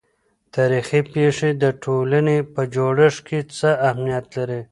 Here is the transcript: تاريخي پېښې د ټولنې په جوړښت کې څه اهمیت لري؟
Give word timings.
تاريخي 0.55 0.99
پېښې 1.13 1.49
د 1.63 1.65
ټولنې 1.83 2.37
په 2.53 2.61
جوړښت 2.75 3.19
کې 3.27 3.39
څه 3.57 3.69
اهمیت 3.87 4.25
لري؟ 4.37 4.59